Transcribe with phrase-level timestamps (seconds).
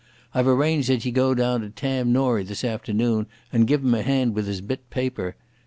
[0.33, 4.01] I've arranged that ye go down to Tam Norie this afternoon and give him a
[4.01, 5.35] hand with his bit paper.